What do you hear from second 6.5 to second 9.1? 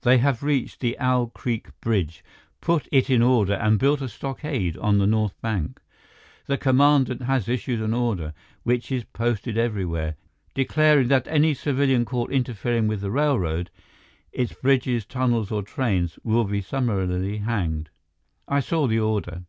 commandant has issued an order, which is